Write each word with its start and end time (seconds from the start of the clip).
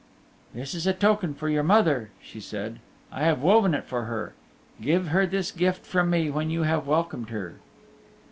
"This 0.55 0.73
is 0.73 0.87
a 0.87 0.93
token 0.93 1.35
for 1.35 1.47
your 1.47 1.61
mother," 1.61 2.09
she 2.19 2.39
said. 2.39 2.79
"I 3.11 3.21
have 3.21 3.43
woven 3.43 3.75
it 3.75 3.83
for 3.85 4.05
her. 4.05 4.33
Give 4.81 5.09
her 5.09 5.27
this 5.27 5.51
gift 5.51 5.85
from 5.85 6.09
me 6.09 6.31
when 6.31 6.49
you 6.49 6.63
have 6.63 6.87
welcomed 6.87 7.29
her." 7.29 7.57